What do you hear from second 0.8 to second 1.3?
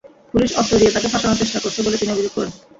তাঁকে